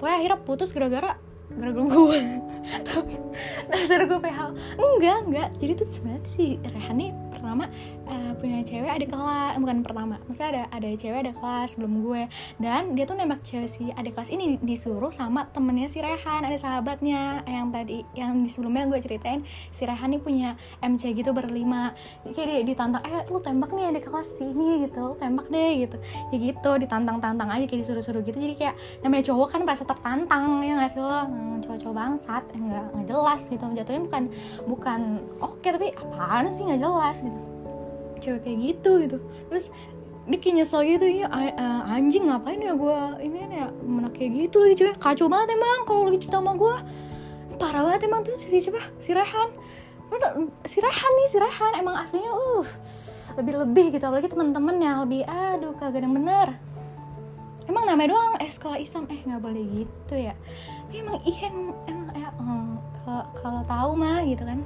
Pokoknya 0.02 0.18
akhirnya 0.18 0.38
putus 0.42 0.74
gara-gara 0.74 1.14
gara-gara 1.52 1.84
gue 1.84 2.20
dasar 3.70 4.02
gue 4.02 4.18
PH 4.18 4.40
enggak 4.74 5.16
enggak. 5.30 5.48
Jadi 5.62 5.72
tuh 5.78 5.88
sebenarnya 5.94 6.22
si 6.34 6.44
Rehan 6.58 7.00
pertama 7.30 7.70
uh, 8.08 8.32
punya 8.38 8.62
cewek 8.66 8.90
ada 8.90 9.06
kelas 9.06 9.54
bukan 9.60 9.84
pertama 9.84 10.16
maksudnya 10.26 10.50
ada 10.50 10.62
ada 10.74 10.88
cewek 10.96 11.18
ada 11.28 11.32
kelas 11.36 11.76
sebelum 11.76 12.02
gue. 12.02 12.22
Dan 12.58 12.98
dia 12.98 13.04
tuh 13.06 13.14
nembak 13.14 13.44
cewek 13.46 13.68
si 13.68 13.90
ada 13.94 14.08
kelas 14.10 14.30
ini 14.32 14.58
disuruh 14.58 15.14
sama 15.14 15.46
temennya 15.50 15.88
si 15.90 16.02
Rehan 16.02 16.42
ada 16.42 16.56
sahabatnya 16.58 17.46
yang 17.46 17.70
tadi 17.70 18.02
yang 18.18 18.42
di 18.42 18.50
sebelumnya 18.50 18.88
gue 18.90 18.98
ceritain 18.98 19.46
si 19.70 19.86
Rehan 19.86 20.16
nih 20.16 20.22
punya 20.22 20.48
MC 20.82 21.14
gitu 21.14 21.30
berlima. 21.30 21.94
Kayak 22.26 22.46
dia 22.48 22.74
ditantang 22.74 23.02
eh 23.06 23.22
lu 23.30 23.38
tembak 23.38 23.70
nih 23.74 23.94
ada 23.94 24.00
kelas 24.02 24.28
sini 24.40 24.88
gitu 24.88 25.14
tembak 25.20 25.46
deh 25.52 25.86
gitu. 25.86 25.96
Ya 26.34 26.36
gitu 26.40 26.70
ditantang-tantang 26.82 27.48
aja 27.50 27.64
kayak 27.68 27.80
disuruh-suruh 27.86 28.22
gitu. 28.26 28.38
Jadi 28.38 28.54
kayak 28.58 28.74
namanya 29.04 29.30
cowok 29.30 29.48
kan 29.54 29.60
merasa 29.62 29.84
tertantang 29.86 30.64
ya 30.64 30.78
nggak 30.78 30.90
sih 30.90 31.00
lo? 31.00 31.10
Hmm, 31.28 31.60
cowok-cowok 31.62 31.94
bangsat 31.94 32.44
nggak 32.56 32.86
nggak 32.96 33.06
jelas 33.06 33.40
gitu. 33.46 33.64
Jatuhnya 33.72 34.02
bukan 34.08 34.22
bukan 34.66 35.00
oke 35.38 35.60
okay, 35.60 35.70
tapi 35.74 35.88
apaan 35.94 36.50
sih 36.50 36.66
nggak 36.66 36.82
jelas 36.82 37.22
gitu 37.22 37.51
cewek 38.22 38.46
kayak 38.46 38.58
gitu 38.62 38.90
gitu. 39.02 39.18
Terus 39.50 39.74
dia 40.22 40.38
kayak 40.38 40.54
nyesel 40.62 40.86
gitu 40.86 41.06
ya 41.10 41.26
anjing 41.90 42.30
ngapain 42.30 42.62
ya 42.62 42.78
gue 42.78 43.00
ini 43.26 43.42
ya 43.50 43.74
mana 43.82 44.06
kayak 44.14 44.46
gitu 44.46 44.62
lagi 44.62 44.74
cuy. 44.78 44.94
Kacau 44.94 45.26
banget 45.26 45.58
emang 45.58 45.82
kalau 45.82 46.06
lagi 46.06 46.22
cerita 46.22 46.38
sama 46.38 46.54
gue 46.54 46.74
parah 47.58 47.82
banget 47.82 48.06
emang 48.06 48.22
tuh 48.22 48.38
si 48.38 48.46
siapa? 48.54 48.78
Si 49.02 49.10
Rehan. 49.10 49.50
Si 50.62 50.78
Rehan 50.78 51.12
nih 51.18 51.26
si 51.26 51.36
Rehan. 51.42 51.72
Emang 51.74 51.98
aslinya 51.98 52.30
uh 52.30 52.66
lebih 53.34 53.54
lebih 53.66 53.86
gitu. 53.98 54.04
Apalagi 54.06 54.30
teman-teman 54.30 54.78
yang 54.78 55.02
lebih 55.02 55.26
aduh 55.26 55.74
kagak 55.74 56.06
yang 56.06 56.14
bener. 56.14 56.54
Emang 57.66 57.86
namanya 57.90 58.14
doang 58.14 58.34
eh 58.38 58.50
sekolah 58.50 58.78
Islam. 58.78 59.10
Eh 59.10 59.26
nggak 59.26 59.42
boleh 59.42 59.62
gitu 59.82 60.14
ya. 60.14 60.38
Emang 60.94 61.18
iya 61.26 61.50
emang, 61.50 61.74
emang 61.90 62.08
ya, 62.14 62.28
kalau 63.42 63.62
tahu 63.66 63.90
mah 63.98 64.22
gitu 64.22 64.46
kan. 64.46 64.62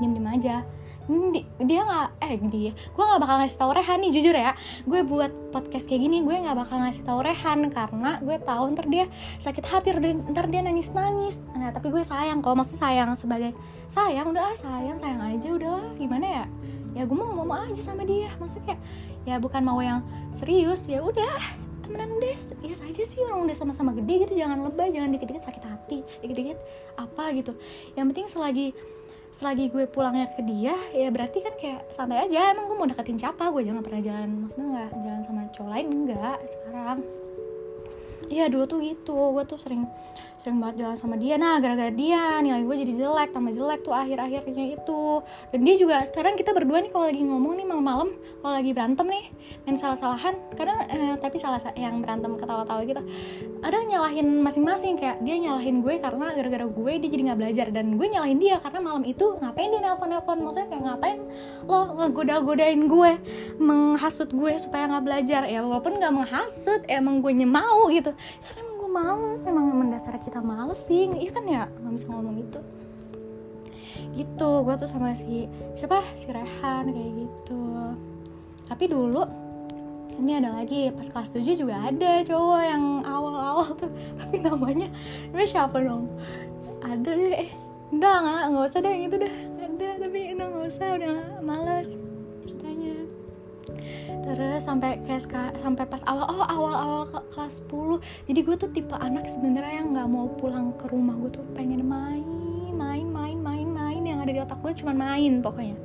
Diem 0.00 0.16
diem 0.16 0.28
aja 0.32 0.64
dia 1.60 1.80
nggak 1.82 2.08
eh 2.22 2.38
dia 2.46 2.72
gue 2.72 3.04
nggak 3.04 3.20
bakal 3.20 3.36
ngasih 3.42 3.58
tau 3.58 3.70
Rehan 3.74 3.98
nih 4.00 4.10
jujur 4.14 4.34
ya. 4.34 4.52
Gue 4.86 5.02
buat 5.02 5.30
podcast 5.50 5.90
kayak 5.90 6.06
gini 6.06 6.22
gue 6.22 6.36
nggak 6.36 6.56
bakal 6.56 6.78
ngasih 6.80 7.02
tau 7.02 7.20
Rehan 7.20 7.68
karena 7.74 8.22
gue 8.22 8.36
tahu 8.42 8.64
ntar 8.78 8.86
dia 8.86 9.06
sakit 9.42 9.64
hati 9.66 9.88
ntar 10.30 10.46
dia 10.46 10.62
nangis 10.62 10.94
nangis 10.94 11.42
nah 11.58 11.74
tapi 11.74 11.90
gue 11.90 12.00
sayang 12.06 12.40
kalau 12.40 12.62
maksud 12.62 12.78
sayang 12.78 13.12
sebagai 13.18 13.52
sayang 13.90 14.30
udah 14.30 14.54
sayang 14.54 14.96
sayang 14.96 15.20
aja 15.20 15.48
udah 15.50 15.94
gimana 15.98 16.26
ya? 16.26 16.44
Ya 16.90 17.02
gue 17.06 17.14
mau 17.14 17.30
mau 17.46 17.54
aja 17.54 17.82
sama 17.82 18.06
dia 18.06 18.30
maksudnya 18.38 18.78
ya 19.26 19.38
bukan 19.38 19.62
mau 19.62 19.78
yang 19.82 20.02
serius 20.30 20.86
ya 20.90 21.02
udah 21.02 21.38
temenan 21.90 22.14
udah 22.22 22.34
ya 22.62 22.74
saja 22.74 23.02
sih 23.02 23.18
orang 23.26 23.50
udah 23.50 23.56
sama-sama 23.58 23.90
gede 23.98 24.26
gitu 24.26 24.38
jangan 24.38 24.62
lebay 24.62 24.94
jangan 24.94 25.10
dikit-dikit 25.10 25.42
sakit 25.42 25.64
hati 25.66 25.98
dikit-dikit 26.22 26.58
apa 26.94 27.34
gitu. 27.34 27.58
Yang 27.98 28.06
penting 28.14 28.26
selagi 28.30 28.66
selagi 29.30 29.70
gue 29.70 29.86
pulangnya 29.86 30.26
ke 30.34 30.42
dia 30.42 30.74
ya 30.90 31.06
berarti 31.14 31.38
kan 31.42 31.54
kayak 31.54 31.80
santai 31.94 32.26
aja. 32.26 32.50
Emang 32.50 32.66
gue 32.66 32.76
mau 32.76 32.88
deketin 32.90 33.18
siapa? 33.18 33.50
Gue 33.54 33.62
jangan 33.62 33.82
pernah 33.82 34.02
jalan 34.02 34.28
maksudnya 34.46 34.66
nggak 34.66 34.90
jalan 35.06 35.20
sama 35.22 35.40
cowok 35.54 35.70
lain 35.70 35.86
enggak 35.86 36.38
sekarang 36.50 36.98
iya 38.30 38.46
dulu 38.46 38.64
tuh 38.64 38.78
gitu. 38.80 39.34
Gue 39.34 39.44
tuh 39.44 39.58
sering 39.58 39.84
sering 40.40 40.56
banget 40.56 40.86
jalan 40.86 40.96
sama 40.96 41.20
dia. 41.20 41.36
Nah 41.36 41.60
gara-gara 41.60 41.92
dia 41.92 42.40
nilai 42.40 42.64
gue 42.64 42.76
jadi 42.86 42.92
jelek 43.04 43.36
tambah 43.36 43.52
jelek 43.52 43.84
tuh 43.84 43.92
akhir-akhirnya 43.92 44.80
itu. 44.80 45.20
Dan 45.52 45.60
dia 45.66 45.74
juga 45.76 46.00
sekarang 46.06 46.38
kita 46.38 46.56
berdua 46.56 46.80
nih 46.80 46.88
kalau 46.88 47.10
lagi 47.10 47.20
ngomong 47.20 47.52
nih 47.60 47.66
malam-malam 47.68 48.08
kalau 48.40 48.54
lagi 48.56 48.70
berantem 48.72 49.04
nih 49.04 49.24
main 49.68 49.76
salah-salahan 49.76 50.32
kadang 50.56 50.80
eh, 50.88 51.14
tapi 51.20 51.36
salah 51.36 51.60
yang 51.76 52.00
berantem 52.00 52.32
ketawa-tawa 52.40 52.80
gitu 52.88 53.02
ada 53.60 53.76
nyalahin 53.84 54.40
masing-masing. 54.40 54.96
Kayak 54.96 55.20
dia 55.20 55.36
nyalahin 55.36 55.84
gue 55.84 56.00
karena 56.00 56.32
gara-gara 56.32 56.64
gue 56.64 56.92
dia 57.04 57.10
jadi 57.10 57.22
nggak 57.28 57.38
belajar. 57.38 57.66
Dan 57.68 58.00
gue 58.00 58.06
nyalahin 58.08 58.38
dia 58.40 58.56
karena 58.64 58.80
malam 58.80 59.04
itu 59.04 59.36
ngapain 59.42 59.68
dia 59.68 59.82
nelpon-nelpon? 59.84 60.38
Maksudnya 60.40 60.66
kayak 60.72 60.82
ngapain 60.88 61.18
lo 61.68 61.80
ngegoda-godain 62.00 62.80
gue 62.88 63.12
menghasut 63.60 64.32
gue 64.32 64.56
supaya 64.56 64.88
nggak 64.88 65.04
belajar. 65.04 65.42
Ya 65.44 65.60
walaupun 65.60 66.00
nggak 66.00 66.14
menghasut 66.16 66.80
emang 66.88 67.20
gue 67.20 67.30
nyemau 67.36 67.92
gitu. 67.92 68.10
Karena 68.16 68.70
males 68.90 69.40
emang 69.46 69.70
mendasar 69.70 70.18
kita 70.18 70.42
males 70.42 70.82
sih. 70.82 71.06
Iya 71.06 71.30
kan 71.30 71.44
ya? 71.46 71.64
Nggak 71.70 71.92
bisa 71.94 72.06
ngomong 72.10 72.34
gitu. 72.42 72.60
Gitu 74.18 74.50
gue 74.66 74.74
tuh 74.74 74.88
sama 74.90 75.14
si 75.14 75.46
siapa? 75.78 76.02
Si 76.18 76.26
Rehan 76.28 76.90
kayak 76.90 77.12
gitu. 77.24 77.62
Tapi 78.66 78.84
dulu 78.90 79.22
ini 80.20 80.36
ada 80.36 80.52
lagi 80.52 80.92
pas 80.92 81.08
kelas 81.08 81.32
7 81.32 81.56
juga 81.56 81.80
ada 81.80 82.20
cowok 82.26 82.62
yang 82.66 82.84
awal-awal 83.06 83.72
tuh. 83.78 83.90
Tapi 84.18 84.42
namanya 84.42 84.90
namanya 85.30 85.48
siapa 85.48 85.78
dong? 85.80 86.10
Ada 86.82 87.10
deh. 87.14 87.46
Eh 87.46 87.50
enggak 87.90 88.14
nggak 88.50 88.64
usah 88.70 88.80
deh 88.82 88.90
yang 88.90 89.04
itu 89.10 89.16
dah 89.18 89.34
ada 89.60 89.88
tapi 89.98 90.20
nggak 90.38 90.62
usah 90.70 90.86
udah 90.94 91.16
males 91.42 91.98
terus 94.20 94.62
sampai 94.62 95.00
kayak 95.08 95.26
sampai 95.58 95.84
pas 95.88 96.02
awal 96.06 96.26
oh 96.28 96.44
awal 96.46 96.74
awal 96.74 97.02
ke, 97.08 97.18
kelas 97.34 97.64
10 97.66 98.30
jadi 98.30 98.40
gue 98.46 98.56
tuh 98.56 98.70
tipe 98.70 98.94
anak 98.94 99.26
sebenarnya 99.26 99.82
yang 99.82 99.90
nggak 99.90 100.08
mau 100.10 100.28
pulang 100.38 100.76
ke 100.76 100.86
rumah. 100.90 101.16
Gue 101.16 101.30
tuh 101.32 101.44
pengen 101.56 101.82
main 101.86 102.24
main 102.74 103.06
main 103.08 103.38
main 103.38 103.68
main. 103.68 104.02
Yang 104.04 104.18
ada 104.22 104.32
di 104.32 104.40
otak 104.40 104.58
gue 104.62 104.72
cuma 104.82 104.92
main 104.92 105.40
pokoknya. 105.40 105.76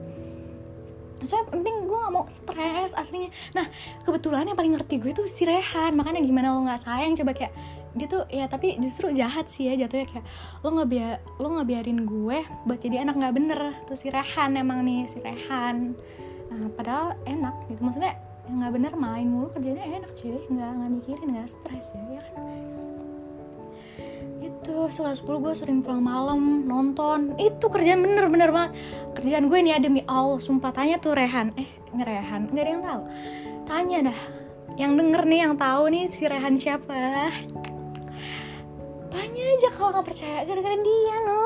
Saya 1.26 1.42
penting 1.50 1.90
gue 1.90 1.98
gak 1.98 2.14
mau 2.14 2.28
stres 2.30 2.94
aslinya. 2.94 3.34
Nah 3.58 3.66
kebetulan 4.06 4.46
yang 4.46 4.54
paling 4.54 4.78
ngerti 4.78 5.02
gue 5.02 5.12
tuh 5.16 5.26
si 5.26 5.48
Rehan. 5.48 5.98
Makanya 5.98 6.22
gimana 6.22 6.54
lo 6.54 6.62
nggak 6.68 6.86
sayang? 6.86 7.18
Coba 7.18 7.34
kayak 7.34 7.54
dia 7.96 8.08
tuh 8.12 8.28
ya 8.28 8.46
tapi 8.52 8.76
justru 8.78 9.10
jahat 9.16 9.50
sih 9.50 9.72
ya 9.72 9.74
jatuhnya. 9.74 10.06
Kayak 10.06 10.26
lo 10.62 10.68
nggak 10.76 10.90
biar 10.92 11.14
lo 11.42 11.48
nggak 11.56 11.68
biarin 11.72 12.00
gue 12.06 12.38
buat 12.70 12.80
jadi 12.80 13.02
anak 13.08 13.16
nggak 13.18 13.34
bener. 13.34 13.60
Tuh 13.90 13.98
si 13.98 14.14
Rehan 14.14 14.54
emang 14.60 14.86
nih 14.86 15.10
si 15.10 15.18
Rehan 15.18 15.98
nah, 16.52 16.70
padahal 16.74 17.08
enak 17.26 17.56
gitu. 17.72 17.82
Maksudnya 17.82 18.14
yang 18.46 18.62
nggak 18.62 18.74
bener 18.78 18.94
main 18.94 19.28
mulu 19.28 19.48
kerjanya 19.54 19.84
enak 20.02 20.12
cuy. 20.14 20.38
Nggak 20.50 20.70
nggak 20.78 20.92
mikirin 21.02 21.28
nggak 21.34 21.50
stres 21.50 21.94
ya 21.98 22.04
ya 22.20 22.24
kan? 22.34 22.44
Itu 24.46 24.76
setelah 24.94 25.18
10 25.18 25.44
gue 25.46 25.54
sering 25.58 25.80
pulang 25.82 26.04
malam 26.06 26.70
nonton. 26.70 27.34
Itu 27.42 27.74
kerjaan 27.74 28.06
bener-bener 28.06 28.50
banget. 28.54 28.72
Kerjaan 29.18 29.50
gue 29.50 29.58
ini 29.58 29.74
ya 29.74 29.80
demi 29.82 30.02
Allah 30.06 30.38
sumpah. 30.38 30.70
Tanya 30.70 31.02
tuh 31.02 31.18
Rehan. 31.18 31.54
Eh 31.58 31.70
ngerehan 31.96 32.54
nggak 32.54 32.64
ada 32.64 32.72
yang 32.72 32.84
tahu? 32.86 33.02
Tanya 33.66 33.98
dah. 34.12 34.20
Yang 34.76 34.92
denger 35.00 35.22
nih 35.26 35.40
yang 35.40 35.54
tahu 35.56 35.84
nih 35.90 36.04
si 36.12 36.24
Rehan 36.28 36.56
siapa? 36.62 37.32
Tanya 39.10 39.44
aja 39.56 39.70
kalau 39.74 39.90
nggak 39.96 40.06
percaya. 40.06 40.40
Gara-gara 40.46 40.78
dia 40.78 41.16
no. 41.26 41.42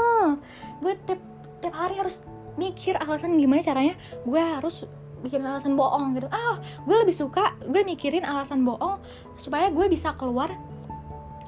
Gue 0.84 0.94
tiap 1.08 1.22
tiap 1.60 1.76
hari 1.76 1.96
harus 2.00 2.24
mikir 2.60 3.00
alasan 3.00 3.40
gimana 3.40 3.64
caranya 3.64 3.96
gue 4.28 4.42
harus 4.44 4.84
bikin 5.24 5.44
alasan 5.44 5.76
bohong 5.76 6.16
gitu. 6.16 6.28
Ah 6.32 6.60
gue 6.84 6.96
lebih 6.96 7.16
suka 7.16 7.56
gue 7.64 7.84
mikirin 7.84 8.24
alasan 8.28 8.64
bohong 8.64 9.00
supaya 9.36 9.72
gue 9.72 9.86
bisa 9.88 10.16
keluar 10.16 10.52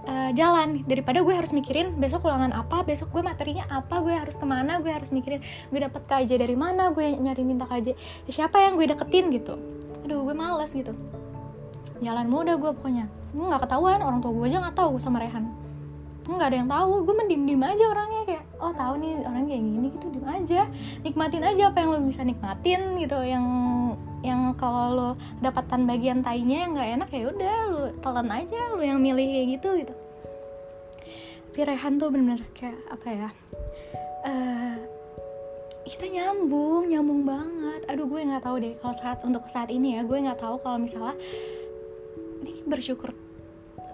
uh, 0.08 0.32
jalan. 0.36 0.84
Daripada 0.88 1.24
gue 1.24 1.34
harus 1.36 1.52
mikirin 1.56 1.96
besok 2.00 2.28
ulangan 2.28 2.52
apa 2.56 2.84
besok 2.84 3.12
gue 3.16 3.24
materinya 3.24 3.68
apa 3.72 4.00
gue 4.04 4.14
harus 4.16 4.36
ke 4.36 4.46
mana 4.48 4.80
gue 4.80 4.92
harus 4.92 5.12
mikirin 5.12 5.44
gue 5.44 5.80
dapet 5.80 6.04
KJ 6.08 6.40
dari 6.40 6.56
mana 6.56 6.92
gue 6.92 7.16
nyari 7.16 7.44
minta 7.44 7.68
KJ 7.68 7.96
siapa 8.28 8.64
yang 8.64 8.76
gue 8.80 8.88
deketin 8.88 9.32
gitu. 9.32 9.56
Aduh 10.04 10.24
gue 10.28 10.36
males 10.36 10.72
gitu. 10.72 10.96
Jalan 12.02 12.28
muda 12.28 12.58
gue 12.58 12.72
pokoknya. 12.74 13.08
Nggak 13.32 13.68
ketahuan 13.68 14.04
orang 14.04 14.20
tua 14.20 14.34
gue 14.36 14.46
aja 14.52 14.60
nggak 14.60 14.76
tahu 14.76 15.00
sama 15.00 15.24
Rehan. 15.24 15.48
Nggak 16.28 16.48
ada 16.54 16.58
yang 16.58 16.70
tahu 16.70 16.92
gue 17.08 17.16
mendim 17.16 17.42
dim 17.48 17.62
aja 17.64 17.86
orangnya 17.88 18.21
oh 18.62 18.74
tahu 18.78 18.94
nih 19.02 19.26
orang 19.26 19.50
kayak 19.50 19.64
gini 19.66 19.88
gitu 19.90 20.08
dim 20.14 20.28
aja. 20.30 20.62
Nikmatin 21.02 21.44
aja 21.44 21.64
apa 21.74 21.78
yang 21.82 21.90
lo 21.92 22.00
bisa 22.06 22.22
nikmatin 22.22 22.82
gitu. 23.02 23.20
Yang 23.26 23.46
yang 24.22 24.42
kalau 24.54 24.86
lo 24.94 25.10
dapatan 25.42 25.90
bagian 25.90 26.22
tainya 26.22 26.70
yang 26.70 26.72
nggak 26.78 26.90
enak 27.02 27.10
ya 27.10 27.24
udah 27.34 27.56
lo 27.74 27.84
telan 28.06 28.30
aja 28.30 28.60
lo 28.78 28.82
yang 28.86 29.02
milih 29.02 29.26
kayak 29.26 29.48
gitu 29.58 29.70
gitu. 29.82 29.94
Tapi 31.52 31.60
Rehan 31.68 32.00
tuh 32.00 32.08
bener-bener 32.14 32.46
kayak 32.56 32.80
apa 32.88 33.08
ya 33.12 33.30
uh, 34.24 34.78
kita 35.84 36.06
nyambung 36.08 36.88
nyambung 36.88 37.22
banget. 37.26 37.82
Aduh 37.90 38.06
gue 38.08 38.22
nggak 38.22 38.46
tahu 38.46 38.62
deh 38.62 38.74
kalau 38.80 38.96
saat 38.96 39.20
untuk 39.26 39.44
saat 39.50 39.74
ini 39.74 39.98
ya 39.98 40.06
gue 40.06 40.16
nggak 40.16 40.40
tahu 40.40 40.62
kalau 40.62 40.78
misalnya 40.78 41.18
ini 42.42 42.62
bersyukur 42.66 43.14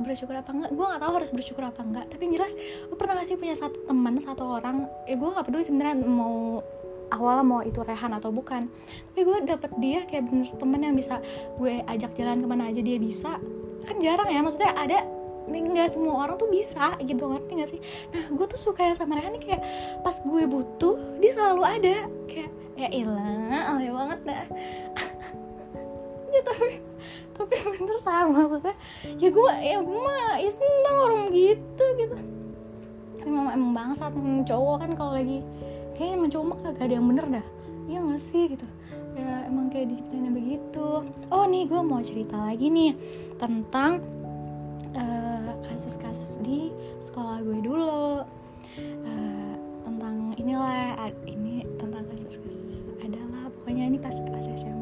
bersyukur 0.01 0.36
apa 0.38 0.50
enggak. 0.54 0.72
Gue 0.74 0.86
nggak 0.86 1.01
tahu 1.01 1.13
harus 1.18 1.30
bersyukur 1.34 1.63
apa 1.66 1.82
enggak 1.84 2.06
tapi 2.12 2.34
jelas 2.34 2.54
gue 2.58 2.98
pernah 2.98 3.20
gak 3.20 3.27
sih 3.27 3.38
punya 3.38 3.56
satu 3.58 3.77
teman 3.86 4.18
satu 4.18 4.44
orang 4.58 4.89
ya 5.06 5.16
gue 5.16 5.30
nggak 5.30 5.46
peduli 5.46 5.63
sebenarnya 5.66 5.96
mau 6.06 6.62
awalnya 7.08 7.46
mau 7.46 7.62
itu 7.63 7.80
Rehan 7.80 8.12
atau 8.20 8.36
bukan 8.36 8.68
tapi 9.12 9.22
gue 9.24 9.38
dapet 9.48 9.72
dia 9.80 10.04
kayak 10.04 10.27
bener 10.27 10.50
temen 10.60 10.80
yang 10.84 10.96
bisa 10.96 11.24
gue 11.56 11.80
ajak 11.88 12.12
jalan 12.20 12.44
ke 12.44 12.48
mana 12.48 12.63
aja 12.72 12.82
dia 12.84 12.98
bisa. 13.00 13.39
Kan 13.88 14.04
jarang 14.04 14.27
ya 14.27 14.44
maksudnya 14.44 14.75
ada 14.75 15.00
nggak 15.48 15.96
semua 15.96 16.27
orang 16.27 16.36
tuh 16.36 16.51
bisa 16.51 17.00
gitu 17.00 17.24
ngerti 17.32 17.51
gak 17.56 17.70
sih? 17.72 17.80
Nah 18.12 18.24
gue 18.36 18.46
tuh 18.51 18.60
suka 18.60 18.84
ya 18.84 18.94
sama 19.00 19.16
Rehan 19.16 19.39
nih 19.39 19.44
kayak 19.48 19.62
pas 20.04 20.20
gue 20.20 20.44
butuh 20.44 20.96
dia 21.24 21.32
selalu 21.32 21.63
ada. 21.63 21.96
Kayak 22.27 22.51
ya 22.77 22.89
ilah 22.94 23.74
aneh 23.74 23.89
banget 23.89 24.20
dah 24.22 24.46
ya 26.38 26.41
tapi 26.46 26.74
tapi 27.34 27.53
beneran 27.74 28.25
maksudnya 28.34 28.75
ya 29.17 29.29
gue 29.29 29.51
ya 29.62 29.77
gue 29.82 30.00
mah 30.01 30.38
ya 30.41 30.51
seneng 30.51 30.98
orang 30.98 31.25
gitu 31.34 31.86
gitu. 31.98 32.17
Emang 33.27 33.51
emang 33.51 33.72
bangsat 33.75 34.13
cowok 34.48 34.75
kan 34.86 34.91
kalau 34.96 35.13
lagi 35.17 35.44
kayak 35.98 36.15
emang 36.15 36.29
cowok 36.32 36.46
mah 36.48 36.58
gak 36.74 36.86
ada 36.86 36.94
yang 36.96 37.08
bener 37.10 37.25
dah. 37.39 37.46
Iya 37.89 38.00
gak 38.03 38.22
sih 38.22 38.44
gitu. 38.53 38.67
Ya 39.17 39.50
emang 39.50 39.67
kayak 39.74 39.89
diciptain 39.91 40.29
begitu. 40.32 40.88
Oh 41.34 41.44
nih 41.50 41.65
gue 41.65 41.82
mau 41.82 42.01
cerita 42.01 42.38
lagi 42.38 42.70
nih 42.70 42.94
tentang 43.41 44.01
uh, 44.94 45.51
kasus-kasus 45.65 46.41
di 46.46 46.70
sekolah 47.01 47.41
gue 47.41 47.60
dulu. 47.62 48.24
Uh, 48.77 49.56
tentang 49.82 50.38
inilah 50.38 51.10
ini 51.25 51.65
tentang 51.82 52.06
kasus-kasus 52.13 52.86
adalah 53.01 53.50
pokoknya 53.50 53.89
ini 53.89 53.98
pas 53.98 54.13
pas 54.29 54.46
SMP 54.46 54.76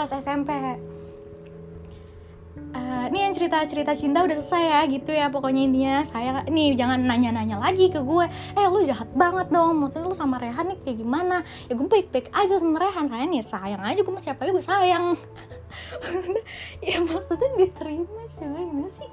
pas 0.00 0.16
SMP 0.16 0.48
eh, 0.48 0.80
uh, 2.72 3.04
nih 3.12 3.20
yang 3.28 3.36
cerita 3.36 3.60
cerita 3.68 3.92
cinta 3.92 4.24
udah 4.24 4.32
selesai 4.40 4.64
ya 4.64 4.80
gitu 4.88 5.12
ya 5.12 5.28
pokoknya 5.28 5.68
intinya. 5.68 6.00
Saya 6.08 6.40
nih 6.48 6.72
jangan 6.72 7.04
nanya 7.04 7.36
nanya 7.36 7.60
lagi 7.60 7.92
ke 7.92 8.00
gue. 8.00 8.24
Eh 8.56 8.64
lu 8.64 8.80
jahat 8.80 9.12
banget 9.12 9.52
dong 9.52 9.76
maksudnya 9.76 10.08
lu 10.08 10.16
sama 10.16 10.40
Rehan 10.40 10.72
nih 10.72 10.80
kayak 10.80 11.04
gimana? 11.04 11.44
Ya 11.68 11.76
gue 11.76 11.84
baik 11.84 12.08
baik 12.16 12.32
aja 12.32 12.56
sama 12.56 12.80
Rehan. 12.80 13.12
Saya 13.12 13.28
nih 13.28 13.44
sayang 13.44 13.82
aja 13.84 14.00
gue 14.00 14.12
siapa 14.24 14.48
gue 14.48 14.64
sayang. 14.64 15.04
Ya 16.80 16.96
maksudnya 17.04 17.60
diterima 17.60 18.24
cuy 18.24 18.48
gimana 18.56 18.88
sih? 18.88 19.10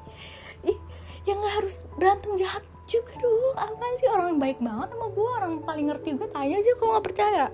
Ih, 0.72 0.80
ya 1.28 1.36
nggak 1.36 1.54
harus 1.60 1.84
berantem 2.00 2.32
jahat 2.40 2.64
juga 2.88 3.12
dong. 3.20 3.60
Apa 3.60 3.84
sih 4.00 4.08
orang 4.08 4.40
baik 4.40 4.64
banget 4.64 4.88
sama 4.96 5.12
gue? 5.12 5.30
Orang 5.36 5.54
paling 5.68 5.92
ngerti 5.92 6.16
gue 6.16 6.32
tanya 6.32 6.56
aja 6.64 6.72
kalau 6.80 6.92
nggak 6.96 7.08
percaya 7.12 7.52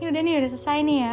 ini 0.00 0.04
udah 0.10 0.20
nih 0.26 0.34
udah 0.42 0.50
selesai 0.50 0.78
nih 0.82 0.98
ya 0.98 1.12